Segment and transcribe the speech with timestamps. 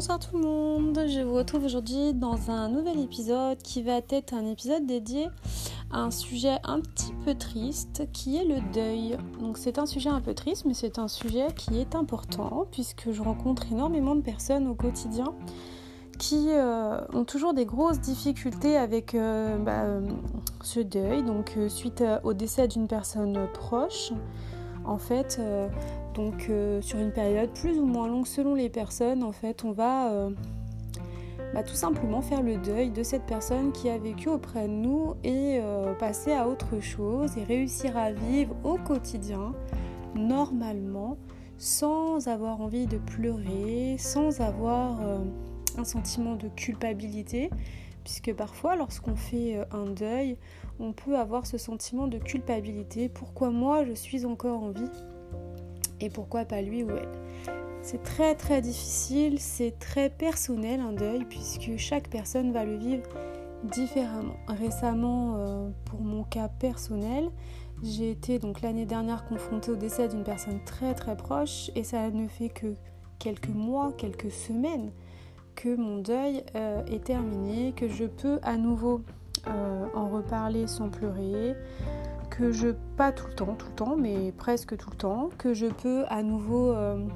[0.00, 4.32] Bonsoir tout le monde, je vous retrouve aujourd'hui dans un nouvel épisode qui va être
[4.32, 5.28] un épisode dédié
[5.92, 9.18] à un sujet un petit peu triste qui est le deuil.
[9.40, 13.12] Donc c'est un sujet un peu triste mais c'est un sujet qui est important puisque
[13.12, 15.34] je rencontre énormément de personnes au quotidien
[16.18, 20.08] qui euh, ont toujours des grosses difficultés avec euh, bah, euh,
[20.62, 24.14] ce deuil, donc suite au décès d'une personne proche.
[24.84, 25.40] En fait,
[26.14, 26.50] donc
[26.80, 30.28] sur une période plus ou moins longue selon les personnes, en fait, on va
[31.54, 35.14] bah, tout simplement faire le deuil de cette personne qui a vécu auprès de nous
[35.22, 35.60] et
[35.98, 39.52] passer à autre chose et réussir à vivre au quotidien
[40.14, 41.18] normalement
[41.58, 44.98] sans avoir envie de pleurer, sans avoir
[45.78, 47.50] un sentiment de culpabilité,
[48.04, 50.36] puisque parfois lorsqu'on fait euh, un deuil,
[50.80, 53.08] on peut avoir ce sentiment de culpabilité.
[53.08, 54.90] Pourquoi moi je suis encore en vie
[56.00, 57.08] et pourquoi pas lui ou elle?
[57.82, 63.02] C'est très très difficile, c'est très personnel un deuil, puisque chaque personne va le vivre
[63.64, 64.36] différemment.
[64.48, 67.30] Récemment, euh, pour mon cas personnel,
[67.82, 72.10] j'ai été donc l'année dernière confrontée au décès d'une personne très très proche et ça
[72.10, 72.74] ne fait que
[73.18, 74.92] quelques mois, quelques semaines
[75.54, 79.02] que mon deuil euh, est terminé, que je peux à nouveau
[79.46, 81.54] euh, en reparler sans pleurer,
[82.30, 85.54] que je, pas tout le temps, tout le temps, mais presque tout le temps, que
[85.54, 87.06] je peux à nouveau euh,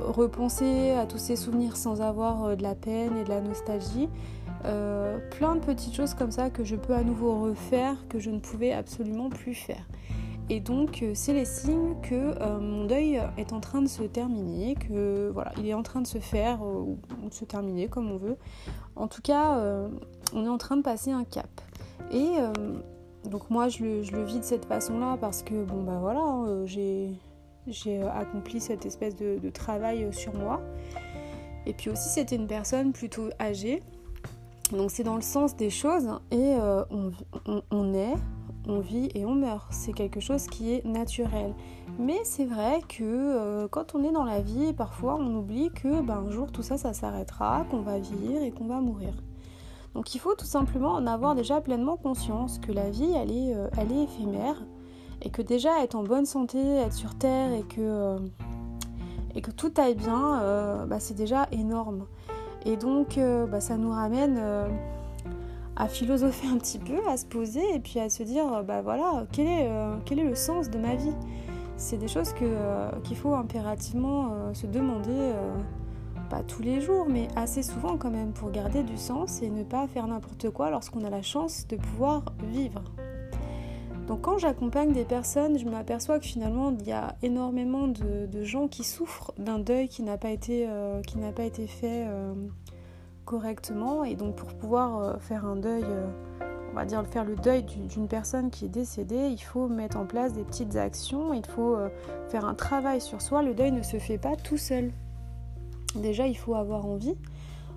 [0.00, 4.08] repenser à tous ces souvenirs sans avoir de la peine et de la nostalgie.
[4.62, 8.38] plein de petites choses comme ça que je peux à nouveau refaire que je ne
[8.38, 9.84] pouvais absolument plus faire.
[10.50, 14.02] Et donc, euh, c'est les signes que euh, mon deuil est en train de se
[14.02, 17.88] terminer, que voilà, il est en train de se faire euh, ou de se terminer
[17.88, 18.36] comme on veut.
[18.94, 19.60] En tout cas,
[20.34, 21.48] on est en train de passer un cap.
[22.12, 22.28] Et
[23.28, 26.64] donc moi, je le, vis de cette façon-là parce que bon bah voilà, hein,
[27.66, 30.60] j'ai accompli cette espèce de, travail sur moi.
[31.66, 33.82] Et puis aussi, c'était une personne plutôt âgée.
[34.70, 36.54] Donc c'est dans le sens des choses et
[37.72, 38.14] on est
[38.68, 39.66] on vit et on meurt.
[39.70, 41.54] C'est quelque chose qui est naturel.
[41.98, 46.00] Mais c'est vrai que euh, quand on est dans la vie, parfois on oublie que
[46.02, 49.14] ben, un jour tout ça, ça s'arrêtera, qu'on va vivre et qu'on va mourir.
[49.94, 53.54] Donc il faut tout simplement en avoir déjà pleinement conscience que la vie, elle est,
[53.54, 54.56] euh, elle est éphémère
[55.22, 58.18] et que déjà être en bonne santé, être sur Terre et que, euh,
[59.34, 62.06] et que tout aille bien, bah, c'est déjà énorme.
[62.66, 63.18] Et donc
[63.50, 64.40] bah, ça nous ramène
[65.76, 68.82] à philosopher un petit peu, à se poser et puis à se dire, euh, bah
[68.82, 71.14] voilà, quel est, euh, quel est le sens de ma vie?
[71.76, 75.32] C'est des choses euh, qu'il faut impérativement se demander,
[76.30, 79.64] pas tous les jours, mais assez souvent quand même, pour garder du sens et ne
[79.64, 82.82] pas faire n'importe quoi lorsqu'on a la chance de pouvoir vivre.
[84.06, 88.44] Donc quand j'accompagne des personnes, je m'aperçois que finalement il y a énormément de, de
[88.44, 90.68] gens qui souffrent d'un deuil qui n'a pas été,
[91.08, 92.06] qui n'a pas été fait
[93.24, 96.06] correctement et donc pour pouvoir euh, faire un deuil, euh,
[96.70, 100.06] on va dire faire le deuil d'une personne qui est décédée, il faut mettre en
[100.06, 101.88] place des petites actions, il faut euh,
[102.28, 103.42] faire un travail sur soi.
[103.42, 104.90] Le deuil ne se fait pas tout seul.
[105.94, 107.14] Déjà, il faut avoir envie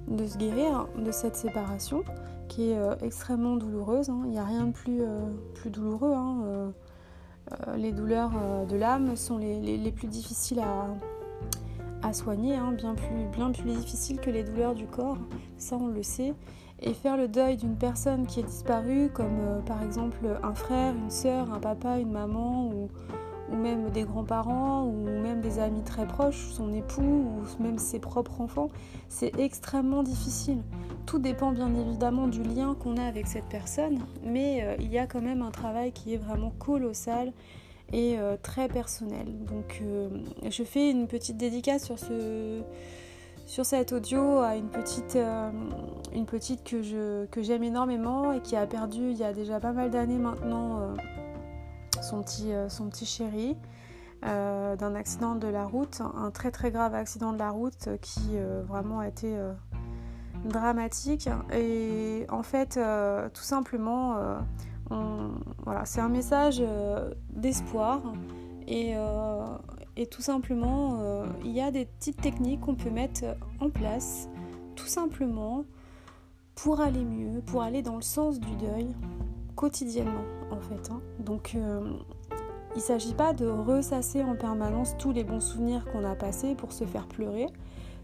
[0.07, 2.03] de se guérir de cette séparation
[2.47, 4.09] qui est extrêmement douloureuse.
[4.09, 4.21] Hein.
[4.25, 5.01] Il n'y a rien de plus,
[5.53, 6.13] plus douloureux.
[6.13, 6.71] Hein.
[7.75, 8.31] les douleurs
[8.67, 10.87] de l'âme sont les plus difficiles à,
[12.03, 15.17] à soigner, hein, bien, plus, bien plus difficile que les douleurs du corps,
[15.57, 16.33] ça on le sait.
[16.79, 20.93] Et faire le deuil d'une personne qui est disparue, comme euh, par exemple un frère,
[20.93, 22.89] une sœur, un papa, une maman, ou,
[23.49, 28.41] même des grands-parents, ou même des amis très proches, son époux, ou même ses propres
[28.41, 28.67] enfants,
[29.07, 30.61] c'est extrêmement difficile.
[31.05, 34.99] Tout dépend bien évidemment du lien qu'on a avec cette personne, mais euh, il y
[34.99, 37.31] a quand même un travail qui est vraiment colossal
[37.93, 39.27] et euh, très personnel.
[39.45, 40.09] Donc euh,
[40.49, 42.61] je fais une petite dédicace sur ce
[43.45, 45.49] sur cet audio à une petite, euh,
[46.13, 49.61] une petite que, je, que j'aime énormément et qui a perdu il y a déjà
[49.61, 50.93] pas mal d'années maintenant
[52.01, 53.55] son, petit, son petit chéri
[54.21, 58.99] d'un accident de la route, un très très grave accident de la route qui vraiment
[58.99, 59.33] a été
[60.43, 61.29] dramatique.
[61.53, 62.77] Et en fait,
[63.33, 64.17] tout simplement,
[64.89, 68.01] voilà, c'est un message euh, d'espoir
[68.69, 69.57] euh,
[69.97, 73.23] et, tout simplement, euh, il y a des petites techniques qu'on peut mettre
[73.59, 74.29] en place
[74.75, 75.65] tout simplement
[76.55, 78.87] pour aller mieux, pour aller dans le sens du deuil
[79.55, 80.89] quotidiennement en fait.
[80.91, 81.01] Hein.
[81.19, 86.15] Donc il ne s'agit pas de ressasser en permanence tous les bons souvenirs qu'on a
[86.15, 87.47] passés pour se faire pleurer.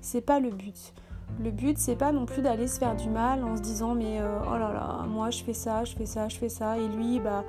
[0.02, 0.94] C'est pas le but.
[1.42, 4.22] Le but, c'est pas non plus d'aller se faire du mal en se disant mais
[4.22, 6.78] euh, oh là là, moi je fais ça, je fais ça, je fais ça.
[6.78, 7.44] Et lui, bah,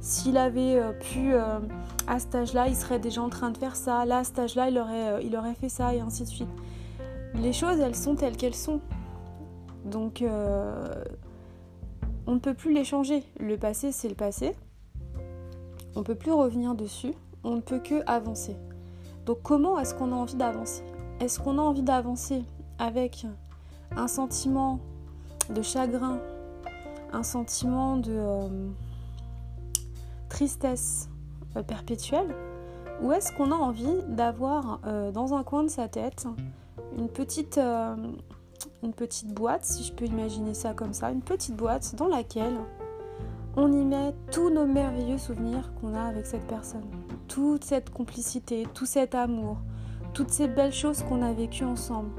[0.00, 1.58] s'il avait euh, pu euh,
[2.06, 4.04] à cet âge-là, il serait déjà en train de faire ça.
[4.06, 6.48] Là, à cet âge-là, il aurait, il aurait fait ça et ainsi de suite.
[7.34, 8.80] les choses, elles sont telles qu'elles sont.
[9.84, 10.24] Donc,
[12.26, 13.22] on ne peut plus les changer.
[13.38, 14.56] Le passé, c'est le passé.
[15.94, 17.14] On ne peut plus revenir dessus.
[17.44, 18.56] On ne peut que avancer.
[19.26, 20.82] Donc, comment est-ce qu'on a envie d'avancer?
[21.20, 22.42] Est-ce qu'on a envie d'avancer?
[22.78, 23.26] Avec
[23.96, 24.80] un sentiment
[25.50, 26.18] de chagrin,
[27.12, 28.48] un sentiment de euh,
[30.28, 31.08] tristesse
[31.56, 32.34] euh, perpétuelle
[33.02, 34.80] Ou est-ce qu'on a envie d'avoir
[35.12, 36.26] dans un coin de sa tête
[36.96, 37.94] une petite, euh,
[38.82, 42.56] une petite boîte, si je peux imaginer ça comme ça, une petite boîte dans laquelle
[43.56, 46.84] on y met tous nos merveilleux souvenirs qu'on a avec cette personne.
[47.28, 49.58] Toute cette complicité, tout cet amour,
[50.12, 52.10] toutes ces belles choses qu'on a vécues ensemble.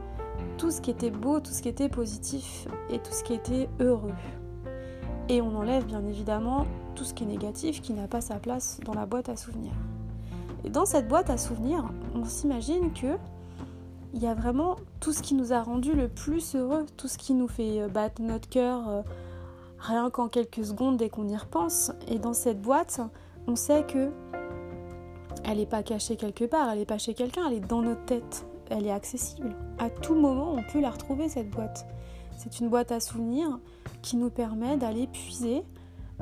[0.58, 3.70] Tout ce qui était beau, tout ce qui était positif et tout ce qui était
[3.80, 4.14] heureux.
[5.30, 6.66] Et on enlève bien évidemment
[6.96, 9.74] tout ce qui est négatif, qui n'a pas sa place dans la boîte à souvenirs.
[10.64, 13.18] Et dans cette boîte à souvenirs, on s'imagine que
[14.14, 17.18] il y a vraiment tout ce qui nous a rendu le plus heureux, tout ce
[17.18, 19.02] qui nous fait euh, battre notre cœur euh,
[19.78, 21.92] rien qu'en quelques secondes dès qu'on y repense.
[22.08, 23.00] Et dans cette boîte,
[23.48, 24.10] on sait que
[25.44, 28.04] elle n'est pas cachée quelque part, elle n'est pas chez quelqu'un, elle est dans notre
[28.06, 29.56] tête, elle est accessible.
[29.80, 31.88] À tout moment, on peut la retrouver cette boîte.
[32.38, 33.60] C'est une boîte à souvenirs
[34.02, 35.64] qui nous permet d'aller puiser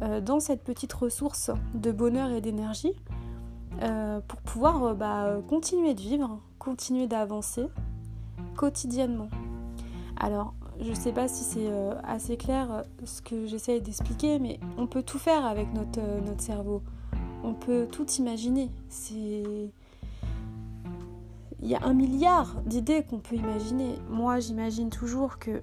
[0.01, 2.94] euh, dans cette petite ressource de bonheur et d'énergie
[4.30, 7.68] pour pouvoir bah, continuer de vivre, continuer d'avancer
[8.56, 9.27] quotidiennement.
[10.18, 14.39] Alors, je ne sais pas si c'est euh, assez clair euh, ce que j'essaye d'expliquer,
[14.39, 16.81] mais on peut tout faire avec notre, euh, notre cerveau.
[17.44, 18.71] On peut tout imaginer.
[18.89, 19.71] C'est...
[21.62, 23.96] Il y a un milliard d'idées qu'on peut imaginer.
[24.10, 25.62] Moi, j'imagine toujours qu'il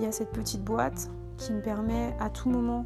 [0.00, 2.84] y a cette petite boîte qui me permet à tout moment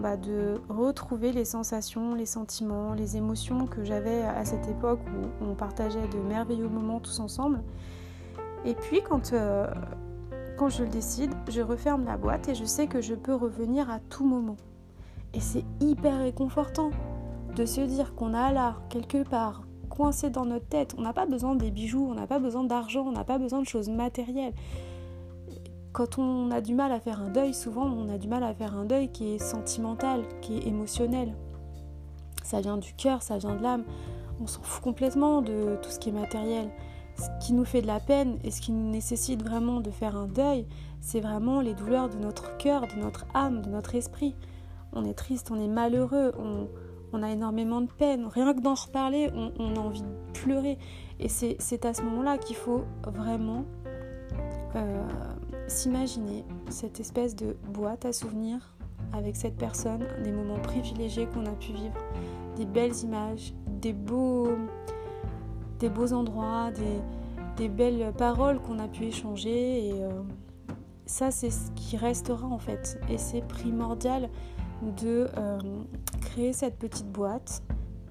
[0.00, 5.00] bah, de retrouver les sensations, les sentiments, les émotions que j'avais à cette époque
[5.40, 7.62] où on partageait de merveilleux moments tous ensemble.
[8.64, 9.66] Et puis quand, euh,
[10.56, 13.90] quand je le décide, je referme la boîte et je sais que je peux revenir
[13.90, 14.56] à tout moment.
[15.32, 16.90] Et c'est hyper réconfortant
[17.54, 19.62] de se dire qu'on a là, quelque part,
[19.94, 20.94] coincé dans notre tête.
[20.98, 23.60] On n'a pas besoin des bijoux, on n'a pas besoin d'argent, on n'a pas besoin
[23.60, 24.54] de choses matérielles
[25.94, 28.52] quand on a du mal à faire un deuil, souvent on a du mal à
[28.52, 31.32] faire un deuil qui est sentimental, qui est émotionnel.
[32.42, 33.84] Ça vient du cœur, ça vient de l'âme.
[34.42, 36.68] On s'en fout complètement de tout ce qui est matériel.
[37.16, 40.16] Ce qui nous fait de la peine et ce qui nous nécessite vraiment de faire
[40.16, 40.66] un deuil,
[41.00, 44.34] c'est vraiment les douleurs de notre cœur, de notre âme, de notre esprit.
[44.92, 46.66] On est triste, on est malheureux, on,
[47.22, 48.26] a énormément de peine.
[48.26, 50.78] Rien que d'en reparler, on, a envie de pleurer.
[51.20, 53.64] Et c'est à ce moment-là qu'il faut vraiment
[54.74, 55.04] euh,
[55.68, 58.74] s'imaginer cette espèce de boîte à souvenirs
[59.12, 61.94] avec cette personne, des moments privilégiés qu'on a pu vivre,
[62.56, 64.48] des belles images, des beaux,
[65.78, 66.70] des beaux endroits,
[67.56, 69.88] des, belles paroles qu'on a pu échanger.
[69.88, 70.10] Et euh,
[71.06, 72.98] ça, c'est ce qui restera en fait.
[73.08, 74.28] Et c'est primordial
[74.82, 75.58] de euh,
[76.20, 77.62] créer cette petite boîte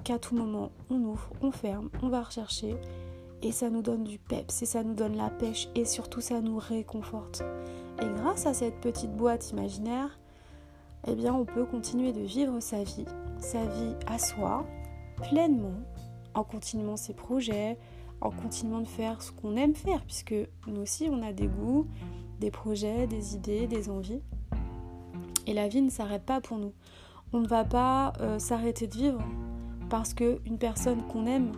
[0.04, 2.75] qu'à tout moment on ouvre, on ferme, on va rechercher
[3.42, 6.42] et ça nous donne du peps et ça nous donne la pêche et surtout ça
[6.42, 7.44] nous réconforte.
[8.01, 10.18] Et grâce à cette petite boîte imaginaire,
[11.07, 13.06] eh bien on peut continuer de vivre sa vie,
[13.39, 14.65] sa vie à soi,
[15.18, 15.80] pleinement,
[16.33, 17.77] en continuant ses projets,
[18.21, 20.36] en continuant de faire ce qu'on aime faire, puisque
[20.67, 21.88] nous aussi on a des goûts,
[22.39, 24.22] des projets, des idées, des envies.
[25.47, 26.73] Et la vie ne s'arrête pas pour nous.
[27.33, 29.21] On ne va pas euh, s'arrêter de vivre
[29.89, 31.51] parce qu'une personne qu'on aime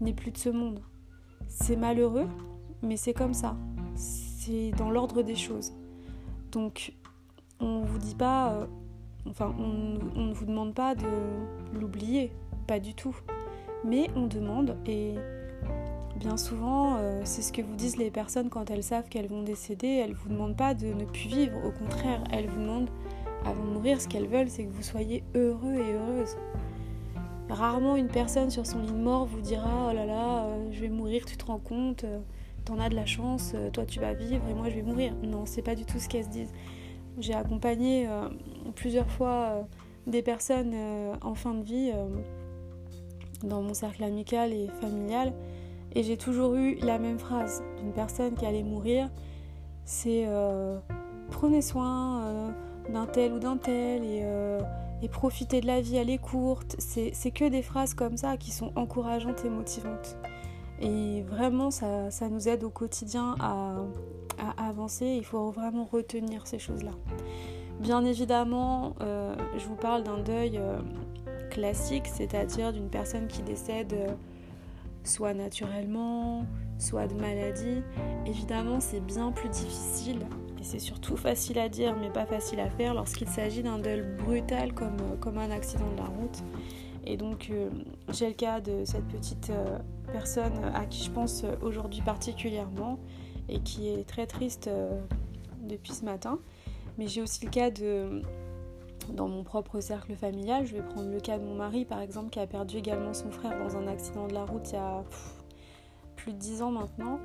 [0.00, 0.80] n'est plus de ce monde.
[1.48, 2.28] C'est malheureux,
[2.82, 3.56] mais c'est comme ça.
[3.94, 5.72] C'est dans l'ordre des choses.
[6.52, 6.92] Donc,
[7.60, 8.66] on vous dit pas, euh,
[9.28, 11.06] enfin, on, ne vous demande pas de
[11.74, 12.32] l'oublier,
[12.66, 13.16] pas du tout.
[13.84, 15.14] Mais on demande, et
[16.16, 19.42] bien souvent, euh, c'est ce que vous disent les personnes quand elles savent qu'elles vont
[19.42, 19.88] décéder.
[19.88, 22.90] Elles vous demandent pas de ne plus vivre, au contraire, elles vous demandent
[23.44, 26.36] avant de mourir, ce qu'elles veulent, c'est que vous soyez heureux et heureuse.
[27.48, 30.80] Rarement une personne sur son lit de mort vous dira Oh là là, euh, je
[30.80, 32.18] vais mourir, tu te rends compte, euh,
[32.64, 35.14] t'en as de la chance, euh, toi tu vas vivre et moi je vais mourir.
[35.22, 36.52] Non, c'est pas du tout ce qu'elles se disent.
[37.18, 38.06] J'ai accompagné
[38.74, 39.66] plusieurs fois
[40.06, 40.74] des personnes
[41.22, 41.90] en fin de vie
[43.42, 45.32] dans mon cercle amical et familial
[45.94, 49.08] et j'ai toujours eu la même phrase d'une personne qui allait mourir
[49.86, 50.26] c'est
[51.30, 52.52] prenez soin
[52.92, 54.24] d'un tel ou d'un tel et
[55.02, 56.76] et profiter de la vie, elle est courte.
[56.78, 60.16] C'est que des phrases comme ça qui sont encourageantes et motivantes.
[60.80, 63.76] Et vraiment, ça, nous aide au quotidien à,
[64.58, 65.06] avancer.
[65.06, 66.92] Il faut vraiment retenir ces choses-là.
[67.80, 70.78] Bien évidemment, euh, je vous parle d'un deuil euh,
[71.50, 74.14] classique, c'est-à-dire d'une personne qui décède euh,
[75.04, 76.46] soit naturellement,
[76.78, 77.82] soit de maladie.
[78.24, 80.20] Évidemment, c'est bien plus difficile
[80.66, 84.74] c'est surtout facile à dire mais pas facile à faire lorsqu'il s'agit d'un deuil brutal
[84.74, 86.42] comme, comme un accident de la route.
[87.06, 87.70] Et donc euh,
[88.12, 89.78] j'ai le cas de cette petite euh,
[90.12, 92.98] personne à qui je pense aujourd'hui particulièrement
[93.48, 95.00] et qui est très triste euh,
[95.60, 96.40] depuis ce matin.
[96.98, 98.22] Mais j'ai aussi le cas de
[99.12, 100.66] dans mon propre cercle familial.
[100.66, 103.30] Je vais prendre le cas de mon mari par exemple qui a perdu également son
[103.30, 105.04] frère dans un accident de la route il y a
[106.26, 107.20] plus de 10 ans maintenant.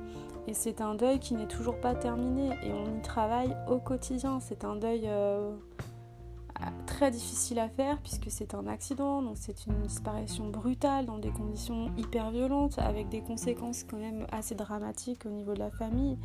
[0.46, 4.38] Et c'est un deuil qui n'est toujours pas terminé et on y travaille au quotidien.
[4.38, 5.08] C'est un deuil
[6.86, 11.30] très difficile à faire puisque c'est un accident, donc c'est une disparition brutale dans des
[11.30, 16.16] conditions hyper violentes avec des conséquences quand même assez dramatiques au niveau de la famille.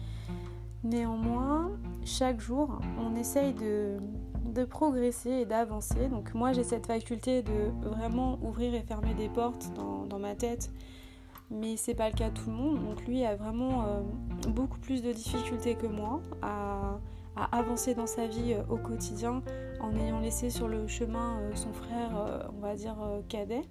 [0.84, 1.72] Néanmoins,
[2.06, 3.98] chaque jour, on essaye de,
[4.70, 6.10] progresser et d'avancer.
[6.10, 10.72] Donc moi, j'ai cette faculté de vraiment ouvrir et fermer des portes dans ma tête,
[11.50, 12.84] mais c'est pas le cas de tout le monde.
[12.84, 14.02] Donc lui a vraiment euh,
[14.50, 17.00] beaucoup plus de difficultés que moi à
[17.52, 19.44] avancer dans sa vie euh, au quotidien
[19.80, 22.96] en ayant laissé sur le chemin euh, son frère, on va dire,
[23.30, 23.62] cadet.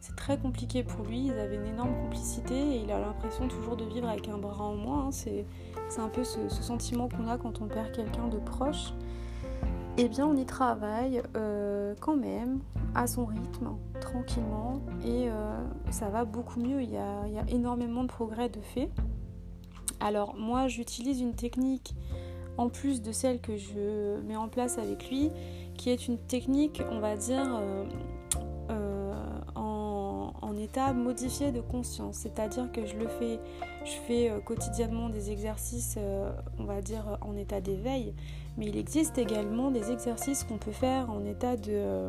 [0.00, 3.74] C'est très compliqué pour lui, ils avaient une énorme complicité et il a l'impression toujours
[3.74, 5.06] de vivre avec un bras en moins.
[5.06, 5.10] Hein.
[5.10, 5.46] C'est,
[5.96, 8.92] un peu ce, sentiment qu'on a quand on perd quelqu'un de proche.
[9.96, 11.22] Eh bien, on y travaille
[12.00, 12.60] quand même,
[12.94, 15.28] à son rythme, tranquillement, et
[15.90, 16.82] ça va beaucoup mieux.
[16.82, 18.90] Il y, a, énormément de progrès de fait.
[20.00, 21.94] Alors, moi, j'utilise une technique
[22.56, 25.30] en plus de celle que je mets en place avec lui,
[25.76, 27.84] qui est une technique, on va dire, euh, euh,
[30.56, 32.16] état modifié de conscience.
[32.16, 33.38] C'est-à-dire que je le fais,
[33.84, 35.98] je fais euh, quotidiennement des exercices,
[36.58, 38.14] on va dire, en état d'éveil,
[38.56, 42.06] mais il existe également des exercices qu'on peut faire en état de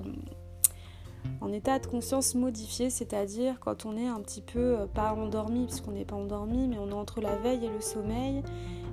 [1.41, 5.91] en état de conscience modifié, c'est-à-dire quand on est un petit peu pas endormi, puisqu'on
[5.91, 8.43] n'est pas endormi, mais on est entre la veille et le sommeil,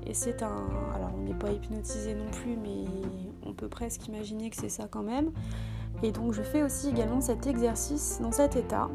[0.07, 0.67] et c'est un.
[0.95, 2.85] Alors, on n'est pas hypnotisé non plus, mais
[3.45, 5.31] on peut presque imaginer que c'est ça quand même.
[6.03, 8.89] Et donc, je fais aussi également cet exercice dans cet état.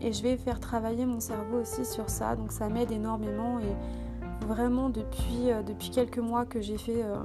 [0.00, 2.36] Et je vais faire travailler mon cerveau aussi sur ça.
[2.36, 3.58] Donc, ça m'aide énormément.
[3.58, 7.16] Et vraiment, depuis, euh, depuis quelques mois que j'ai fait euh,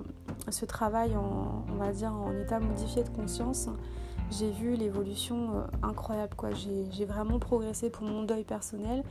[0.49, 3.69] ce travail en, on va dire, en état modifié de conscience,
[4.31, 6.35] j'ai vu l'évolution euh, incroyable.
[6.35, 6.49] Quoi.
[6.51, 9.03] J'ai, vraiment progressé pour mon deuil personnel.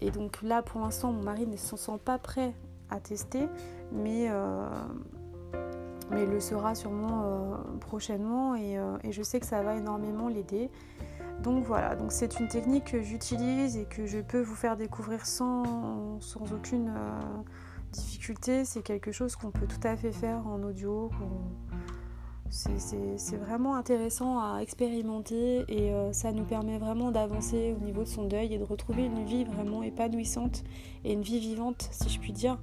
[0.00, 2.54] Et donc là, pour l'instant, mon mari ne se sent pas prêt
[2.88, 3.48] à tester,
[3.92, 4.30] mais,
[6.10, 10.70] mais il le sera sûrement prochainement euh, et, je sais que ça va énormément l'aider.
[11.42, 15.24] Donc voilà, donc c'est une technique que j'utilise et que je peux vous faire découvrir
[15.24, 16.92] sans, sans aucune
[17.92, 18.64] difficulté.
[18.64, 21.10] C'est quelque chose qu'on peut tout à fait faire en audio.
[22.50, 28.24] C'est vraiment intéressant à expérimenter et ça nous permet vraiment d'avancer au niveau de son
[28.24, 30.64] deuil et de retrouver une vie vraiment épanouissante
[31.04, 32.58] et une vie vivante, si je puis dire,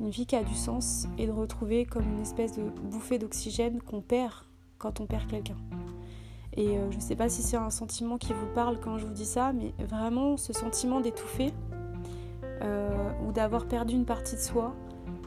[0.00, 3.82] une vie qui a du sens et de retrouver comme une espèce de bouffée d'oxygène
[3.82, 4.34] qu'on perd
[4.78, 5.56] quand on perd quelqu'un.
[6.56, 9.06] Et euh, je ne sais pas si c'est un sentiment qui vous parle quand je
[9.06, 11.52] vous dis ça, mais vraiment ce sentiment d'étouffer
[12.62, 14.72] euh, ou d'avoir perdu une partie de soi,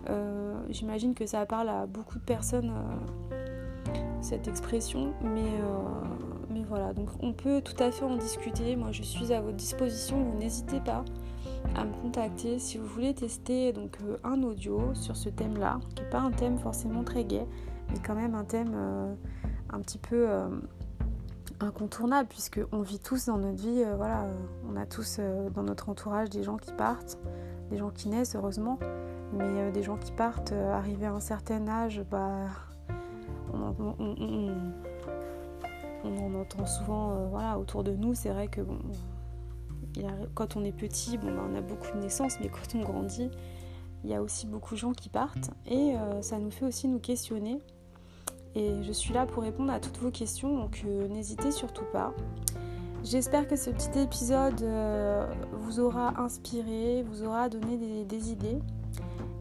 [0.09, 2.71] euh, j'imagine que ça parle à beaucoup de personnes
[4.21, 8.75] cette expression, mais, voilà, donc on peut tout à fait en discuter.
[8.75, 11.05] Moi je suis à votre disposition, vous n'hésitez pas
[11.75, 16.09] à me contacter si vous voulez tester donc un audio sur ce thème-là, qui n'est
[16.09, 17.45] pas un thème forcément très gai,
[17.89, 18.75] mais quand même un thème
[19.69, 20.27] un petit peu
[21.59, 24.25] incontournable puisque on vit tous dans notre vie, voilà,
[24.69, 25.19] on a tous
[25.53, 27.17] dans notre entourage des gens qui partent,
[27.69, 28.79] des gens qui naissent heureusement,
[29.33, 32.47] mais des gens qui partent arrivés à un certain âge, bah
[33.53, 33.73] on,
[36.03, 38.13] en entend souvent autour de nous.
[38.13, 38.61] C'est vrai que
[40.35, 43.29] quand on est petit, bah, on a beaucoup de naissances, mais quand on grandit,
[44.03, 46.87] il y a aussi beaucoup de gens qui partent et euh, ça nous fait aussi
[46.87, 47.59] nous questionner.
[48.57, 52.11] Et je suis là pour répondre à toutes vos questions, donc euh, n'hésitez surtout pas.
[53.03, 58.57] J'espère que ce petit épisode euh, vous aura inspiré, vous aura donné des, idées.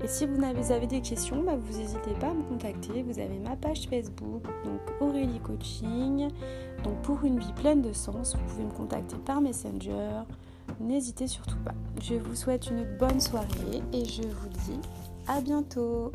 [0.05, 3.03] Et si vous avez, des questions, bah, vous n'hésitez pas à me contacter.
[3.03, 6.29] Vous avez ma page Facebook, donc Aurélie Coaching.
[6.85, 10.25] Donc pour une vie pleine de sens, vous pouvez me contacter par Messenger,
[10.79, 11.75] n'hésitez surtout pas.
[12.03, 14.79] Je vous souhaite une bonne soirée et je vous dis
[15.27, 16.13] à bientôt